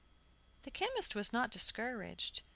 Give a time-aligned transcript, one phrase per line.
[0.63, 2.41] The chemist was not discouraged.